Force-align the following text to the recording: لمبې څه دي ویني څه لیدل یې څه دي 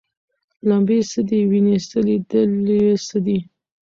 لمبې 0.67 0.99
څه 1.11 1.19
دي 1.29 1.39
ویني 1.49 1.77
څه 1.89 1.97
لیدل 2.07 2.51
یې 2.79 2.91
څه 3.07 3.17
دي 3.25 3.39